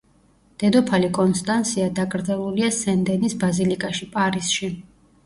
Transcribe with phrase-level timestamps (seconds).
[0.61, 4.71] დედოფალი კონსტანსია დაკრძალულია სენ დენის ბაზილიკაში, პარიზში.